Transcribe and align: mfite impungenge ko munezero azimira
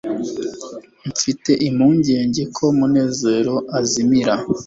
mfite 1.11 1.51
impungenge 1.67 2.41
ko 2.55 2.65
munezero 2.77 3.55
azimira 3.79 4.33